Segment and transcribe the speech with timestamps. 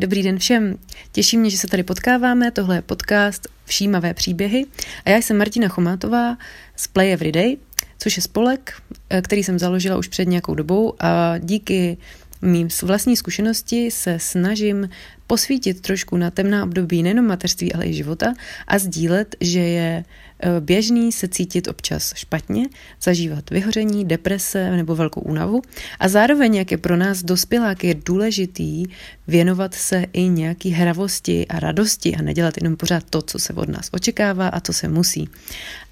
[0.00, 0.78] dobrý den všem.
[1.12, 2.50] Těší mě, že se tady potkáváme.
[2.50, 4.66] Tohle je podcast Všímavé příběhy.
[5.04, 6.38] A já jsem Martina Chomátová
[6.76, 7.56] z Play Everyday,
[7.98, 11.96] což je spolek, eh, který jsem založila už před nějakou dobou a díky
[12.42, 14.88] mým vlastní zkušenosti se snažím
[15.26, 18.34] posvítit trošku na temná období nejenom mateřství, ale i života
[18.66, 20.04] a sdílet, že je
[20.42, 22.66] e, běžný se cítit občas špatně,
[23.02, 25.62] zažívat vyhoření, deprese nebo velkou únavu
[26.00, 28.84] a zároveň, jak je pro nás dospělák, je důležitý
[29.26, 33.68] věnovat se i nějaký hravosti a radosti a nedělat jenom pořád to, co se od
[33.68, 35.28] nás očekává a co se musí.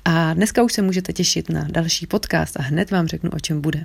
[0.04, 3.60] A dneska už se můžete těšit na další podcast a hned vám řeknu, o čem
[3.60, 3.84] bude.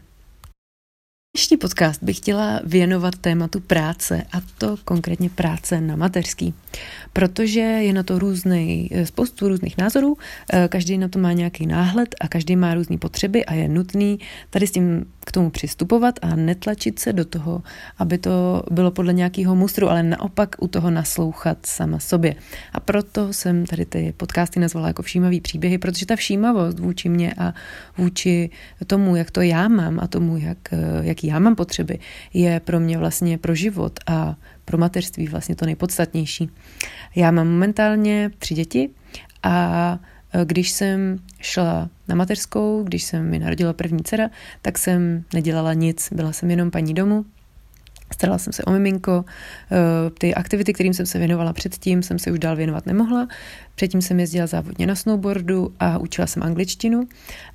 [1.38, 6.54] Dnešní podcast bych chtěla věnovat tématu práce a to konkrétně práce na mateřský,
[7.14, 10.18] protože je na to různý, spoustu různých názorů,
[10.54, 14.20] eh, každý na to má nějaký náhled a každý má různé potřeby a je nutný
[14.50, 17.64] tady s tím k tomu přistupovat a netlačit se do toho,
[17.98, 22.36] aby to bylo podle nějakého mustru, ale naopak u toho naslouchat sama sobě.
[22.74, 27.34] A proto jsem tady ty podcasty nazvala jako všímavý příběhy, protože ta všímavost vůči mě
[27.38, 27.54] a
[27.98, 28.50] vůči
[28.88, 32.00] tomu, jak to já mám a tomu, jak, eh, jak jaký já mám potřeby,
[32.34, 34.36] je pro mě vlastně pro život a
[34.66, 36.50] pro mateřství vlastně to nejpodstatnější.
[37.16, 38.90] Já mám momentálně tři děti
[39.44, 40.00] a
[40.34, 44.30] e, když jsem šla na mateřskou, když jsem mi narodila první dcera,
[44.62, 47.26] tak jsem nedělala nic, byla jsem jenom paní domu,
[48.14, 49.26] Starala jsem se o miminko,
[49.72, 53.28] e, ty aktivity, kterým jsem se věnovala předtím, jsem se už dál věnovat nemohla.
[53.76, 57.08] Předtím jsem jezdila závodně na snowboardu a učila jsem angličtinu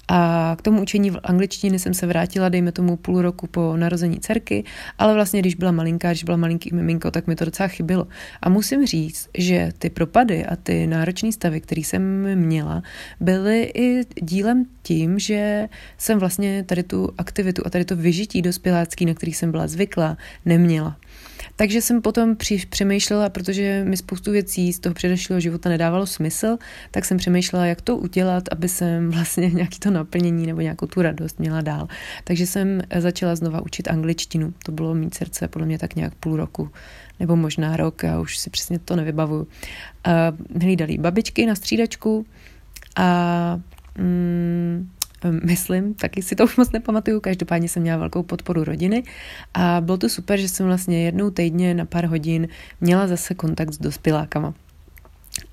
[0.08, 4.20] a k tomu učení v angličtiny jsem se vrátila, dejme tomu půl roku po narození
[4.20, 4.64] dcerky,
[4.98, 8.06] ale vlastně když byla malinká, když byla malinký miminko, tak mi to docela chybilo.
[8.42, 12.82] A musím říct, že ty propady a ty náročné stavy, které jsem měla,
[13.20, 19.06] byly i dílem tím, že jsem vlastně tady tu aktivitu a tady to vyžití dospělácký,
[19.06, 20.16] na který jsem byla zvyklá,
[20.48, 20.96] neměla.
[21.56, 26.56] Takže jsem potom při, přemýšlela, protože mi spoustu věcí z toho předešlého života nedávalo smysl,
[26.90, 31.02] tak jsem přemýšlela, jak to udělat, aby jsem vlastně nějaký to naplnění nebo nějakou tu
[31.02, 31.88] radost měla dál.
[32.24, 34.54] Takže jsem začala znova učit angličtinu.
[34.64, 36.70] To bylo mít srdce podle mě tak nějak půl roku
[37.20, 39.46] nebo možná rok, já už si přesně to nevybavuju.
[40.62, 42.26] Hlídali babičky na střídačku
[42.96, 43.60] a
[43.98, 44.90] mm,
[45.44, 49.02] myslím, taky si to už moc nepamatuju, každopádně jsem měla velkou podporu rodiny
[49.54, 52.48] a bylo to super, že jsem vlastně jednou týdně na pár hodin
[52.80, 54.54] měla zase kontakt s dospělákama.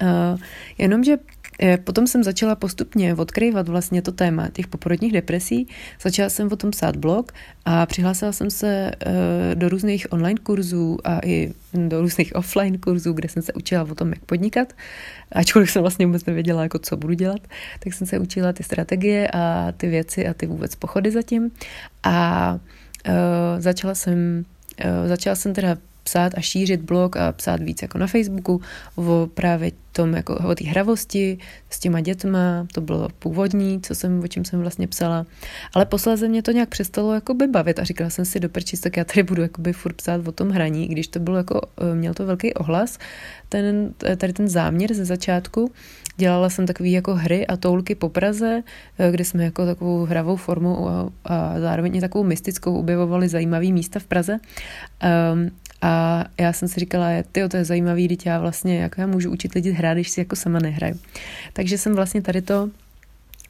[0.02, 0.40] Uh,
[0.78, 1.18] jenomže
[1.84, 5.68] potom jsem začala postupně odkryvat vlastně to téma těch poporodních depresí.
[6.02, 7.32] Začala jsem o tom psát blog
[7.66, 13.14] a přihlásila jsem se eh, do různých online kurzů a i do různých offline kurzů,
[13.14, 14.74] kde jsem se učila o tom, jak podnikat.
[15.32, 17.40] Ačkoliv jsem vlastně vůbec nevěděla, jako co budu dělat,
[17.80, 21.52] tak jsem se učila ty strategie a ty věci a ty vůbec pochody zatím.
[22.04, 22.60] A
[23.08, 23.14] uh,
[23.60, 24.46] začala jsem,
[25.06, 28.62] začala jsem teda psát a šířit blog a psát víc jako na Facebooku
[28.96, 31.38] o právě tom, jako o té hravosti
[31.70, 35.26] s těma dětma, to bylo původní, co jsem, o čem jsem vlastně psala,
[35.74, 38.78] ale posledně mě to nějak přestalo jako by bavit a říkala jsem si do prčí,
[38.78, 41.62] tak já tady budu jako by furt psát o tom hraní, když to bylo jako,
[41.78, 43.00] eh, měl to velký ohlas,
[43.50, 45.72] ten, tady ten záměr ze začátku,
[46.18, 48.64] dělala jsem takové jako hry a toulky po Praze,
[49.00, 54.00] eh, kde jsme jako takovou hravou formou a, a zároveň takovou mystickou objevovali zajímavé místa
[54.00, 54.38] v Praze.
[55.34, 55.52] Um,
[55.82, 59.32] a já jsem si říkala, ty to je zajímavý, teď já vlastně, jak já můžu
[59.32, 61.00] učit lidi hrát, když si jako sama nehraju.
[61.54, 62.70] Takže jsem vlastně tady to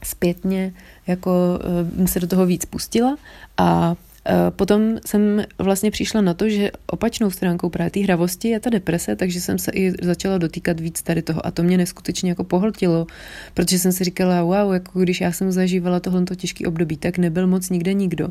[0.03, 0.74] zpětně
[1.08, 1.59] jako
[1.97, 3.18] uh, se do toho víc pustila
[3.58, 4.15] a Eh,
[4.50, 9.16] potom jsem vlastně přišla na to, že opačnou stránkou právě té hravosti je ta deprese,
[9.16, 13.08] takže jsem se i začala dotýkat víc tady toho a to mě neskutečně jako pohltilo,
[13.53, 17.47] protože jsem si říkala, wow, jako když já jsem zažívala tohle těžký období, tak nebyl
[17.47, 18.30] moc nikde nikdo,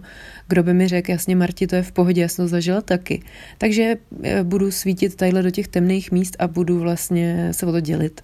[0.49, 3.23] kdo by mi řekl, jasně Marti, to je v pohodě, já jsem to zažila taky.
[3.59, 7.81] Takže eh, budu svítit tadyhle do těch temných míst a budu vlastně se o to
[7.81, 8.23] dělit.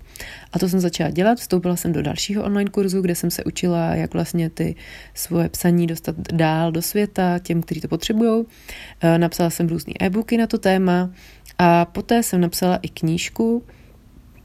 [0.53, 3.95] A to jsem začala dělat, vstoupila jsem do dalšího online kurzu, kde jsem se učila,
[3.95, 4.75] jak vlastně ty
[5.15, 8.45] svoje psaní dostat dál do světa, těm, kteří to potřebují.
[9.01, 11.11] Eh, napsala jsem různé e-booky na to téma
[11.59, 13.65] a poté jsem napsala i knížku.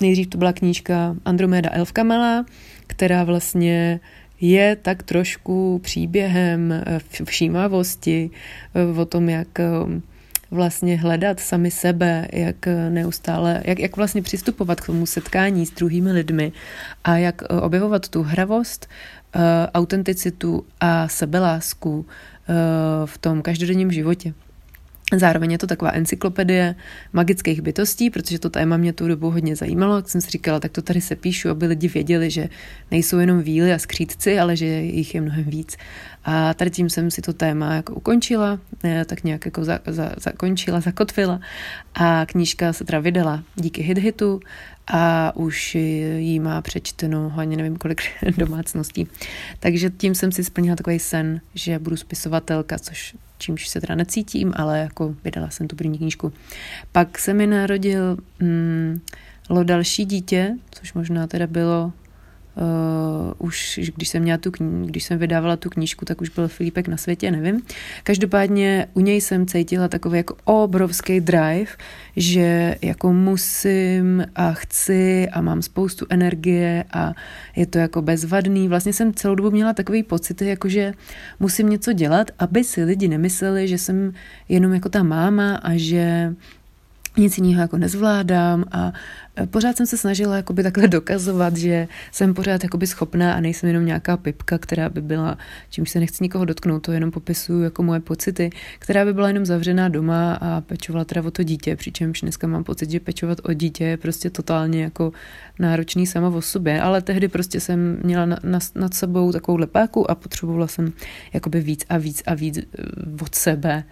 [0.01, 2.45] Nejdřív to byla knížka Andromeda Elfka Malá,
[2.87, 3.99] která vlastně
[4.41, 8.29] je tak trošku příběhem eh, všímavosti
[8.75, 9.59] eh, o tom, jak
[10.51, 12.55] vlastně hledat sami sebe, jak
[12.89, 16.51] neustále, jak, jak vlastně přistupovat k tomu setkání s druhými lidmi
[17.03, 18.87] a jak objevovat tu hravost,
[19.73, 22.05] autenticitu a sebelásku
[23.05, 24.33] v tom každodenním životě.
[25.13, 26.75] Zároveň je to taková encyklopedie
[27.13, 30.71] magických bytostí, protože to téma mě tu dobu hodně zajímalo, tak jsem si říkala, tak
[30.71, 32.49] to tady se píšu, aby lidi věděli, že
[32.91, 35.77] nejsou jenom víly a skřídci, ale že jich je mnohem víc.
[36.23, 38.59] A tady tím jsem si to téma jako ukončila,
[39.05, 41.39] tak nějak jako za, za, zakončila, zakotvila.
[41.95, 44.39] A knížka se teda vydala díky HitHitu
[44.87, 45.75] a už
[46.17, 48.01] jí má přečteno ani nevím kolik
[48.37, 49.07] domácností.
[49.59, 54.53] Takže tím jsem si splnila takový sen, že budu spisovatelka, což čímž se teda necítím,
[54.55, 56.33] ale jako vydala jsem tu první knížku.
[56.91, 59.01] Pak se mi narodil mm,
[59.63, 61.93] další dítě, což možná teda bylo
[62.57, 66.47] Uh, už když jsem měla tu kni- když jsem vydávala tu knížku, tak už byl
[66.47, 67.61] Filipek na světě, nevím.
[68.03, 71.71] Každopádně u něj jsem cítila takový jako obrovský drive,
[72.15, 77.13] že jako musím a chci a mám spoustu energie a
[77.55, 78.67] je to jako bezvadný.
[78.67, 80.93] Vlastně jsem celou dobu měla takový pocit, jako že
[81.39, 84.13] musím něco dělat, aby si lidi nemysleli, že jsem
[84.49, 86.35] jenom jako ta máma a že
[87.17, 88.93] nic jiného jako nezvládám a
[89.39, 93.67] e, pořád jsem se snažila jakoby takhle dokazovat, že jsem pořád jakoby schopná a nejsem
[93.67, 95.37] jenom nějaká pipka, která by byla,
[95.69, 99.45] čím se nechci nikoho dotknout, to jenom popisuju jako moje pocity, která by byla jenom
[99.45, 103.53] zavřená doma a pečovala teda o to dítě, přičemž dneska mám pocit, že pečovat o
[103.53, 105.11] dítě je prostě totálně jako
[105.59, 110.11] náročný sama o sobě, ale tehdy prostě jsem měla na, na, nad sebou takovou lepáku
[110.11, 110.93] a potřebovala jsem
[111.33, 112.63] jakoby víc a víc a víc e,
[113.21, 113.83] od sebe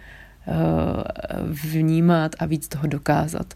[1.44, 3.54] vnímat a víc toho dokázat.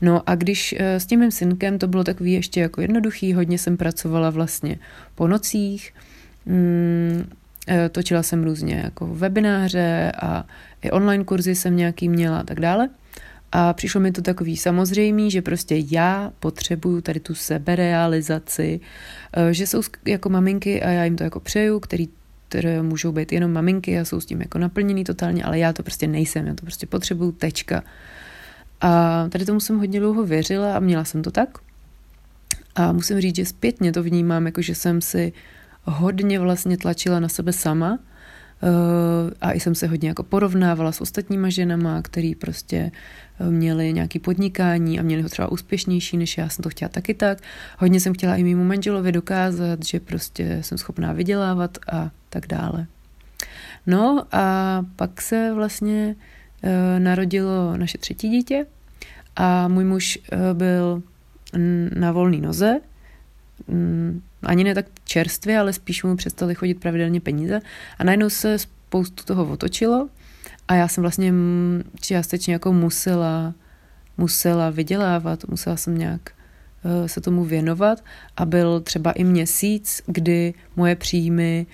[0.00, 3.58] No a když eh, s tím mým synkem to bylo takový ještě jako jednoduchý, hodně
[3.58, 4.78] jsem pracovala vlastně
[5.14, 5.94] po nocích,
[6.46, 7.30] mm,
[7.68, 10.44] eh, točila jsem různě jako webináře a
[10.82, 12.88] i online kurzy jsem nějaký měla a tak dále.
[13.52, 18.80] A přišlo mi to takový samozřejmý, že prostě já potřebuju tady tu seberealizaci,
[19.50, 22.08] že jsou jako maminky a já jim to jako přeju, který
[22.56, 25.82] které můžou být jenom maminky a jsou s tím jako naplněný totálně, ale já to
[25.82, 27.82] prostě nejsem, já to prostě potřebuju, tečka.
[28.80, 31.58] A tady tomu jsem hodně dlouho věřila a měla jsem to tak.
[32.74, 35.32] A musím říct, že zpětně to vnímám, jako že jsem si
[35.84, 37.98] hodně vlastně tlačila na sebe sama,
[39.40, 42.90] a i jsem se hodně jako porovnávala s ostatníma ženama, který prostě
[43.40, 47.14] eh, měli nějaký podnikání a měli ho třeba úspěšnější, než já jsem to chtěla taky
[47.14, 47.38] tak.
[47.78, 52.86] Hodně jsem chtěla i mému manželovi dokázat, že prostě jsem schopná vydělávat a tak dále.
[53.86, 56.16] No a pak se vlastně
[56.62, 58.66] uh, narodilo naše třetí dítě
[59.36, 60.18] a můj muž
[60.52, 61.02] byl
[61.98, 62.80] na volné noze,
[63.66, 67.60] um, ani ne tak čerstvě, ale spíš mu přestali chodit pravidelně peníze.
[67.98, 70.08] A najednou se spoustu toho otočilo.
[70.68, 71.32] A já jsem vlastně
[72.00, 73.54] částečně jako musela,
[74.18, 76.20] musela vydělávat, musela jsem nějak
[76.84, 78.04] uh, se tomu věnovat.
[78.36, 81.66] A byl třeba i měsíc, kdy moje příjmy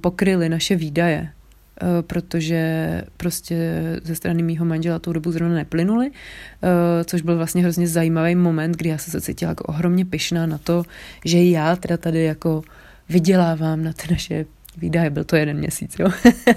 [0.00, 1.32] pokryly naše výdaje.
[1.80, 7.62] Eh, protože prostě ze strany mýho manžela tou dobu zrovna neplynuli, eh, což byl vlastně
[7.62, 10.84] hrozně zajímavý moment, kdy já jsem se cítila jako ohromně pyšná na to,
[11.24, 12.62] že já teda tady jako
[13.08, 14.44] vydělávám na ty naše
[14.76, 16.10] výdaje, byl to jeden měsíc, jo.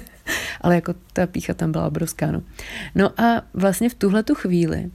[0.62, 2.42] Ale jako ta pícha tam byla obrovská, no.
[2.96, 4.92] No a vlastně v tuhle tu chvíli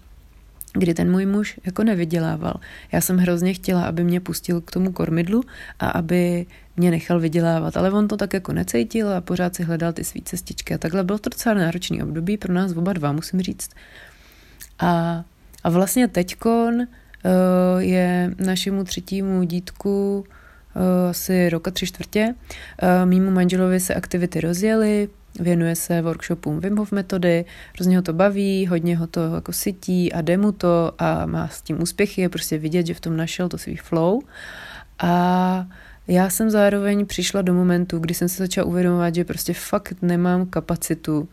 [0.73, 2.55] kdy ten můj muž jako nevydělával.
[2.93, 5.43] Já jsem hrozně chtěla, aby mě pustil k tomu kormidlu
[5.79, 6.47] a aby
[6.77, 10.23] mě nechal vydělávat, ale on to tak jako necítil a pořád si hledal ty svý
[10.23, 13.71] cestičky a takhle bylo to docela náročný období pro nás oba dva, musím říct.
[14.79, 15.25] A,
[15.65, 16.87] a vlastně teďkon uh,
[17.79, 20.25] je našemu třetímu dítku
[20.75, 22.35] uh, asi roka tři čtvrtě.
[22.83, 27.45] Uh, mýmu manželovi se aktivity rozjeli, věnuje se workshopům Wim Hof metody,
[27.75, 31.49] hrozně ho to baví, hodně ho to jako sytí a jde mu to a má
[31.49, 34.21] s tím úspěchy, je prostě vidět, že v tom našel to svý flow.
[34.99, 35.67] A
[36.09, 40.47] já jsem zároveň přišla do momentu, kdy jsem se začala uvědomovat, že prostě fakt nemám
[40.47, 41.29] kapacitu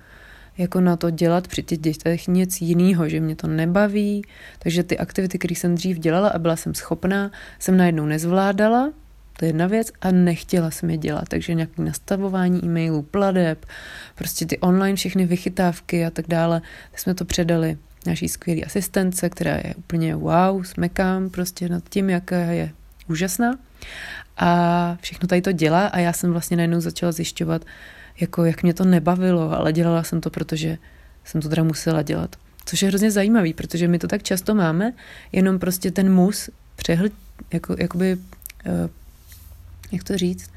[0.57, 4.21] jako na to dělat při těch dětech nic jiného, že mě to nebaví,
[4.59, 8.91] takže ty aktivity, které jsem dřív dělala a byla jsem schopná, jsem najednou nezvládala,
[9.37, 13.65] to je jedna věc a nechtěla jsem je dělat, takže nějaké nastavování e-mailů, pladeb,
[14.15, 19.29] prostě ty online všechny vychytávky a tak dále, tak jsme to předali naší skvělé asistence,
[19.29, 22.71] která je úplně wow, smekám prostě nad tím, jaká je
[23.09, 23.59] úžasná
[24.37, 27.65] a všechno tady to dělá a já jsem vlastně najednou začala zjišťovat,
[28.19, 30.77] jako jak mě to nebavilo, ale dělala jsem to, protože
[31.23, 32.35] jsem to teda musela dělat.
[32.65, 34.93] Což je hrozně zajímavý, protože my to tak často máme,
[35.31, 37.13] jenom prostě ten mus přehled,
[37.53, 38.89] jako, jakoby uh,
[39.91, 40.49] jak to říct,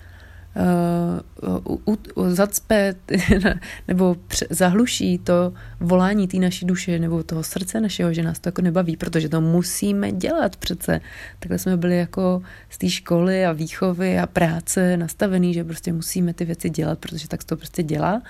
[0.57, 2.95] uh, u, u, zacpe
[3.89, 8.49] nebo pře, zahluší to volání té naší duše nebo toho srdce našeho, že nás to
[8.49, 11.01] jako nebaví, protože to musíme dělat přece.
[11.39, 16.35] Takhle jsme byli jako z té školy a výchovy a práce nastavený, že prostě musíme
[16.35, 18.23] ty věci dělat, protože tak to prostě dělá.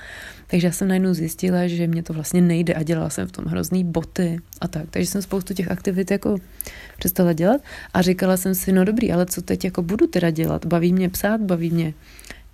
[0.47, 3.45] Takže já jsem najednou zjistila, že mě to vlastně nejde a dělala jsem v tom
[3.45, 4.85] hrozný boty a tak.
[4.91, 6.37] Takže jsem spoustu těch aktivit jako
[6.99, 7.61] přestala dělat
[7.95, 10.67] a říkala jsem si, no dobrý, ale co teď jako budu teda dělat?
[10.67, 11.95] Baví mě psát, baví mě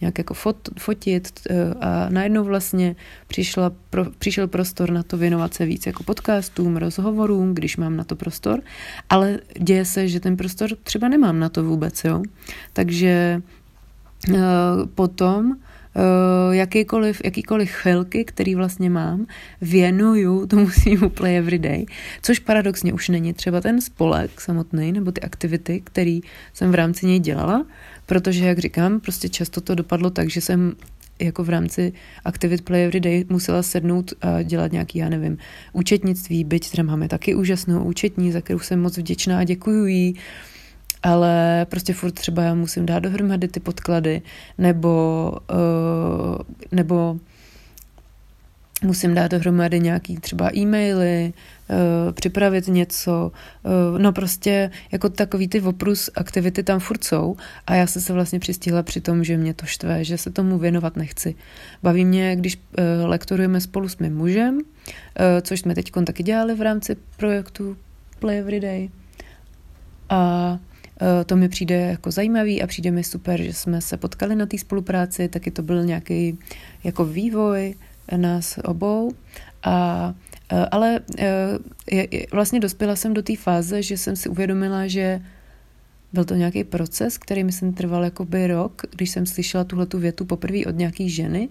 [0.01, 5.55] nějak jako fot, fotit eh, a najednou vlastně přišla, pro, přišel prostor na to věnovat
[5.55, 8.61] se víc jako podcastům, rozhovorům, když mám na to prostor,
[9.11, 12.23] ale děje se, že ten prostor třeba nemám na to vůbec, jo.
[12.73, 13.43] Takže
[14.31, 14.37] uh,
[14.95, 15.57] potom
[16.51, 19.27] jakýkoliv, jakýkoliv chvilky, který vlastně mám,
[19.61, 21.87] věnuju tomu svýmu play everyday,
[22.23, 26.21] což paradoxně už není třeba ten spolek samotný, nebo ty aktivity, který
[26.53, 27.67] jsem v rámci něj dělala,
[28.07, 30.73] protože, jak říkám, prostě často to dopadlo tak, že jsem
[31.19, 31.93] jako v rámci
[32.25, 35.39] aktivit Play Everyday musela sednout a dělat nějaký, já nevím,
[35.73, 40.15] účetnictví, byť teda máme taky úžasnou účetní, za kterou jsem moc vděčná a děkuju jí,
[41.03, 44.23] ale prostě furt třeba já musím dát dohromady ty podklady,
[44.59, 46.39] nebo, uh,
[46.73, 47.17] nebo
[48.83, 51.33] musím dát dohromady nějaký třeba e-maily,
[51.69, 53.33] uh, připravit něco,
[53.93, 57.37] uh, no prostě jako takový ty oprus aktivity tam furt jsou
[57.67, 60.59] a já jsem se vlastně přistihla při tom, že mě to štve, že se tomu
[60.59, 61.35] věnovat nechci.
[61.83, 64.61] Baví mě, když uh, lektorujeme spolu s mým mužem,
[65.43, 67.77] což jsme teď taky dělali v rámci projektu
[68.19, 68.89] Play Everyday.
[70.09, 70.59] A Eh,
[71.27, 74.59] to mi přijde jako zajímavý a přijde mi super, že jsme se potkali na té
[74.59, 76.39] spolupráci, taky to byl nějaký
[76.85, 77.75] jako vývoj
[78.17, 79.13] nás obou.
[79.63, 80.15] A,
[80.53, 85.21] eh, ale eh, vlastně dospěla jsem do té fáze, že jsem si uvědomila, že
[86.13, 90.25] byl to nějaký proces, který myslím trval jakoby rok, když jsem slyšela tuhle tu větu
[90.25, 91.49] poprvé od nějaký ženy,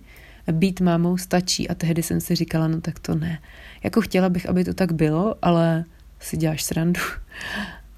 [0.51, 3.39] být mámou stačí a tehdy jsem si říkala, no tak to ne.
[3.83, 5.85] Jako chtěla bych, aby to tak bylo, ale
[6.19, 7.01] si děláš srandu.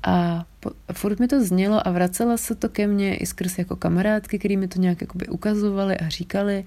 [0.03, 0.45] A
[0.93, 4.57] furt mi to znělo a vracela se to ke mně i skrz jako kamarádky, který
[4.57, 6.65] mi to nějak jakoby ukazovali a říkali.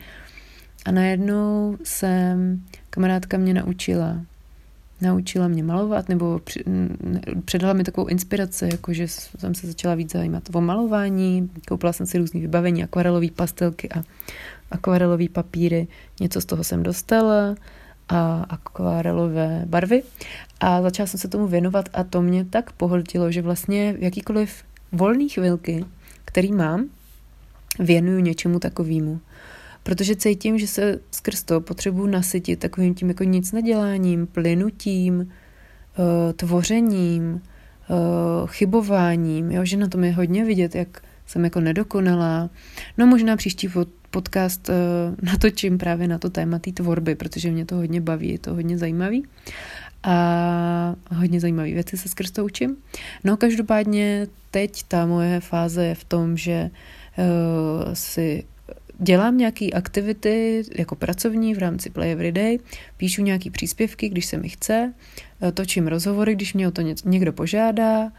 [0.84, 4.20] A najednou jsem, kamarádka mě naučila,
[5.00, 6.40] naučila mě malovat, nebo
[7.44, 12.06] předala mi takovou inspiraci, jako že jsem se začala víc zajímat o malování, koupila jsem
[12.06, 14.02] si různé vybavení, akvarelové pastelky a
[14.70, 15.88] akvarelové papíry,
[16.20, 17.54] něco z toho jsem dostala
[18.10, 20.02] a akvarelové barvy
[20.60, 25.28] a začala jsem se tomu věnovat a to mě tak pohltilo, že vlastně jakýkoliv volný
[25.28, 25.84] chvilky,
[26.24, 26.84] který mám,
[27.78, 29.20] věnuju něčemu takovému.
[29.82, 36.32] Protože cítím, že se skrz to potřebuji nasytit takovým tím jako nic neděláním, plynutím, eh,
[36.32, 37.94] tvořením, eh,
[38.46, 42.50] chybováním, jo, že na tom je hodně vidět, jak jsem jako nedokonalá.
[42.98, 43.68] No možná příští
[44.10, 44.74] podcast uh,
[45.22, 48.78] natočím právě na to téma té tvorby, protože mě to hodně baví, je to hodně
[48.78, 49.26] zajímavý
[50.02, 52.76] a hodně zajímavé věci se skrz to učím.
[53.24, 56.70] No každopádně teď ta moje fáze je v tom, že
[57.18, 58.44] uh, si
[58.98, 62.58] dělám nějaké aktivity jako pracovní v rámci Play Everyday,
[62.96, 64.92] píšu nějaké příspěvky, když se mi chce,
[65.40, 68.12] uh, točím rozhovory, když mě o to někdo požádá,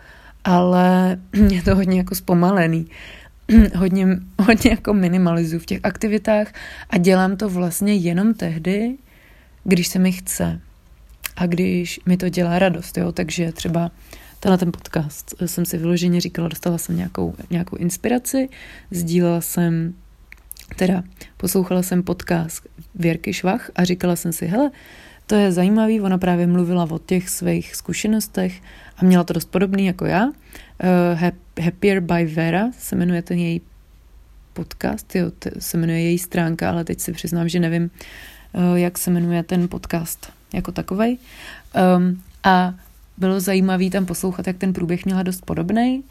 [0.44, 1.18] ale
[1.52, 2.88] je to hodně jako zpomalený.
[3.76, 4.08] hodně,
[4.40, 6.54] hodně jako minimalizuju v těch aktivitách
[6.90, 8.98] a dělám to vlastně jenom tehdy,
[9.64, 10.60] když se mi chce
[11.36, 13.92] a když mi to dělá radost, jo, takže třeba
[14.40, 18.50] tenhle ten podcast jsem si vyloženě říkala, dostala jsem nějakou, nějakou inspiraci,
[18.92, 19.94] sdílela jsem,
[20.76, 21.04] teda
[21.38, 24.72] poslouchala jsem podcast Věrky Švach a říkala jsem si, hele,
[25.32, 28.62] to je zajímavý, ona právě mluvila o těch svých zkušenostech
[28.98, 30.26] a měla to dost podobný jako já.
[30.26, 30.34] Uh,
[31.64, 33.62] Happier by Vera se jmenuje ten její
[34.54, 37.92] podcast, jo, se jmenuje její stránka, ale teď si přiznám, že nevím,
[38.54, 41.18] uh, jak se jmenuje ten podcast jako takovej.
[41.98, 42.74] Um, a
[43.18, 46.04] bylo zajímavé tam poslouchat, jak ten průběh měla dost podobný.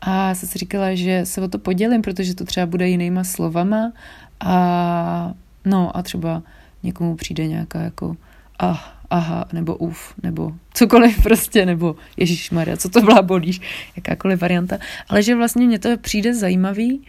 [0.00, 3.92] A jsem si říkala, že se o to podělím, protože to třeba bude jinýma slovama
[4.40, 6.42] a no a třeba
[6.82, 8.16] někomu přijde nějaká jako
[8.58, 13.60] ah, aha, nebo uf, nebo cokoliv prostě, nebo Ježíš Maria, co to byla bolíš,
[13.96, 14.78] jakákoliv varianta.
[15.08, 17.02] Ale že vlastně mě to přijde zajímavý,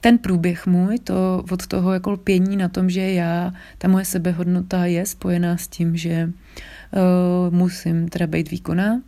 [0.00, 4.86] ten průběh můj, to od toho jako lpění na tom, že já, ta moje sebehodnota
[4.86, 9.00] je spojená s tím, že uh, musím teda být výkonná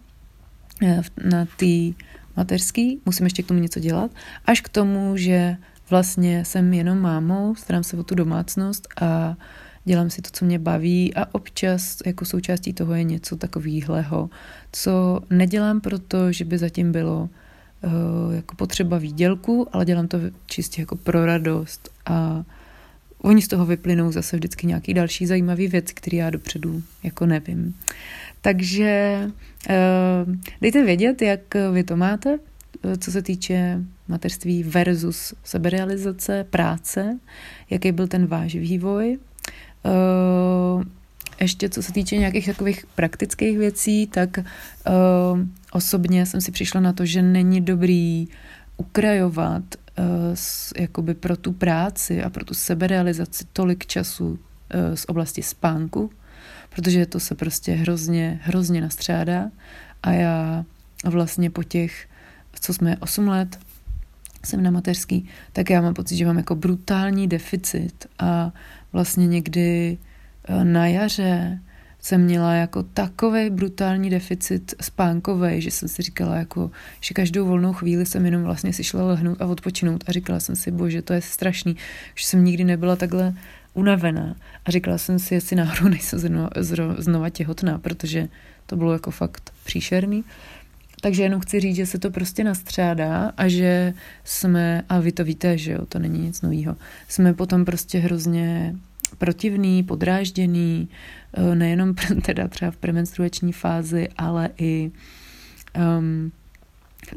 [0.83, 1.93] uh, na té
[2.37, 4.11] mateřský, musím ještě k tomu něco dělat,
[4.47, 5.57] až k tomu, že
[5.91, 9.37] vlastně jsem jenom mámou, starám se o tu domácnost a
[9.87, 14.31] dělám si to, co mě baví a občas jako součástí toho je něco takového,
[14.73, 17.29] co nedělám proto, že by zatím bylo
[17.85, 22.45] uh, jako potřeba výdělku, ale dělám to čistě jako pro radost a
[23.19, 27.75] oni z toho vyplynou zase vždycky nějaký další zajímavý věc, který já dopředu jako nevím.
[28.41, 31.41] Takže uh, dejte vědět, jak
[31.73, 32.39] vy to máte,
[32.99, 37.19] co se týče mateřství versus seberealizace, práce,
[37.71, 39.19] jaký byl ten váš vývoj.
[39.85, 40.83] Uh,
[41.41, 44.45] ještě co se týče nějakých takových praktických věcí, tak uh,
[45.73, 48.29] osobně jsem si přišla na to, že není dobrý
[48.77, 49.63] ukrajovat
[49.99, 50.05] uh,
[50.35, 54.39] s, jakoby pro tu práci a pro tu seberealizaci tolik času uh,
[54.95, 56.11] z oblasti spánku,
[56.75, 59.51] protože to se prostě hrozně, hrozně nastřádá.
[60.03, 60.65] A já
[61.05, 62.09] vlastně po těch,
[62.61, 63.59] co jsme 8 let,
[64.45, 68.53] jsem na mateřský, tak já mám pocit, že mám jako brutální deficit a
[68.97, 69.99] vlastně někdy
[70.49, 71.61] Eh, na jaře
[71.99, 77.73] jsem měla jako takový brutální deficit spánkový, že jsem si říkala, jako, že každou volnou
[77.73, 81.13] chvíli jsem jenom vlastně si šla lehnout a odpočinout a říkala jsem si, bože, to
[81.13, 81.77] je strašný,
[82.15, 83.35] že jsem nikdy nebyla takhle
[83.75, 86.49] unavená a říkala jsem si, jestli náhodou nejsem
[86.99, 88.29] znova, těhotná, protože
[88.67, 90.25] to bylo jako fakt příšerný.
[91.01, 95.25] Takže jenom chci říct, že se to prostě nastřádá a že jsme, a vy to
[95.25, 96.77] víte, že jo, to není nic nového,
[97.09, 98.75] jsme potom prostě hrozně
[99.19, 100.89] protivný, podrážděný,
[101.35, 104.91] eh, nejenom teda třeba v premenstruační fázi, ale i
[105.99, 106.33] um,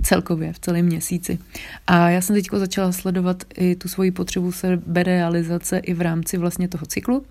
[0.03, 1.39] celkově v celém měsíci.
[1.87, 6.67] A já jsem teď začala sledovat i tu svoji potřebu seberealizace i v rámci vlastně
[6.67, 7.25] toho cyklu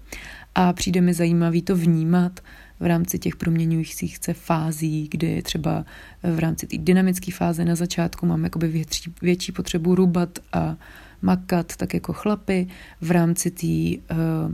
[0.54, 2.40] a přijde mi zajímavý to vnímat
[2.80, 5.84] v rámci těch proměňujících se fází, kdy třeba
[6.22, 10.76] v rámci té dynamické fáze na začátku mám jakoby větší, větší potřebu rubat a
[11.22, 12.66] makat tak jako chlapy
[13.00, 14.52] v rámci té uh,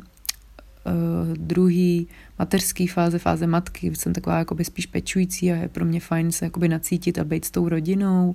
[0.85, 6.01] uh, druhý mateřské fáze, fáze matky, jsem taková jakoby spíš pečující a je pro mě
[6.01, 8.35] fajn se jakoby nacítit a být s tou rodinou.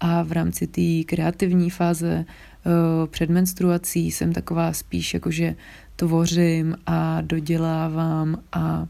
[0.00, 5.54] A v rámci té kreativní fáze uh, před menstruací jsem taková spíš jakože
[5.96, 8.86] tvořím a dodělávám a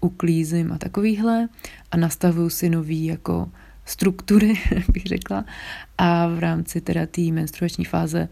[0.00, 1.48] uklízím a takovýhle.
[1.90, 3.48] A nastavuju si nový jako
[3.90, 4.54] struktury,
[4.92, 5.44] bych řekla.
[5.98, 8.28] A v rámci teda té menstruační fáze,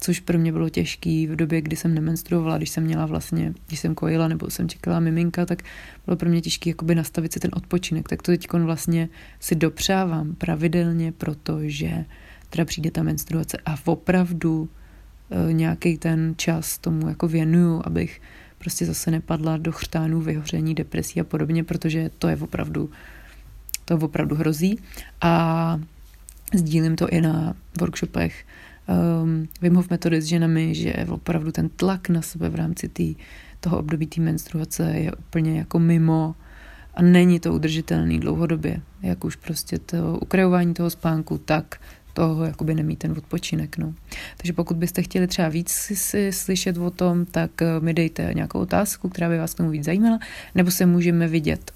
[0.00, 3.80] což pro mě bylo těžký v době, kdy jsem nemenstruovala, když jsem měla vlastně, když
[3.80, 5.62] jsem kojila nebo jsem čekala miminka, tak
[6.06, 8.08] bylo pro mě těžké jakoby nastavit si ten odpočinek.
[8.08, 9.08] Tak to teď vlastně
[9.40, 12.04] si dopřávám pravidelně, protože
[12.50, 14.68] teda přijde ta menstruace a opravdu
[15.30, 18.20] e, nějaký ten čas tomu jako věnuju, abych
[18.58, 22.90] prostě zase nepadla do chřtánů, vyhoření, depresí a podobně, protože to je opravdu
[23.84, 24.78] to opravdu hrozí.
[25.20, 25.80] A
[26.54, 28.44] sdílím to i na workshopech
[29.22, 33.16] um, Wim Hof metody s ženami, že opravdu ten tlak na sebe v rámci tý,
[33.60, 36.34] toho období té menstruace je úplně jako mimo
[36.94, 41.80] a není to udržitelný dlouhodobě, jak už prostě to ukrajování toho spánku, tak
[42.12, 43.78] toho jakoby nemít ten odpočinek.
[43.78, 43.94] No.
[44.36, 48.60] Takže pokud byste chtěli třeba víc si, si slyšet o tom, tak mi dejte nějakou
[48.60, 50.18] otázku, která by vás k tomu víc zajímala,
[50.54, 51.72] nebo se můžeme vidět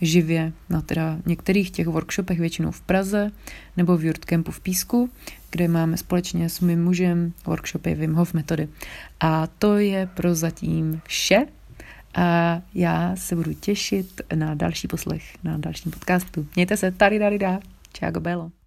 [0.00, 3.30] živě na teda některých těch workshopech, většinou v Praze
[3.76, 5.10] nebo v Jurtcampu v Písku,
[5.50, 8.68] kde máme společně s mým mužem workshopy Wim Hof metody.
[9.20, 11.46] A to je pro zatím vše.
[12.14, 16.46] A já se budu těšit na další poslech, na dalším podcastu.
[16.56, 17.60] Mějte se, tady, tady, dá.
[17.92, 18.59] Čau, Belo.